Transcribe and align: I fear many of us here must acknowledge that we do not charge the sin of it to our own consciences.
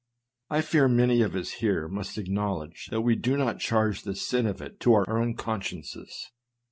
I 0.49 0.61
fear 0.61 0.87
many 0.87 1.21
of 1.21 1.35
us 1.35 1.51
here 1.51 1.87
must 1.87 2.17
acknowledge 2.17 2.87
that 2.89 3.01
we 3.01 3.15
do 3.15 3.37
not 3.37 3.59
charge 3.59 4.01
the 4.01 4.15
sin 4.15 4.47
of 4.47 4.59
it 4.59 4.79
to 4.79 4.93
our 4.93 5.07
own 5.15 5.35
consciences. 5.35 6.31